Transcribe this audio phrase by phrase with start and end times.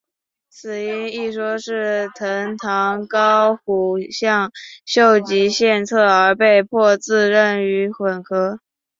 [0.49, 4.51] 死因一说是藤堂高虎向
[4.83, 8.57] 秀吉献策而被迫自刃于粉河。